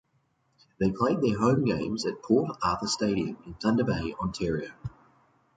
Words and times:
They 0.79 0.89
played 0.89 1.21
their 1.21 1.37
home 1.37 1.63
games 1.63 2.07
at 2.07 2.23
Port 2.23 2.57
Arthur 2.63 2.87
Stadium 2.87 3.37
in 3.45 3.53
Thunder 3.53 3.83
Bay, 3.83 4.15
Ontario. 4.19 4.71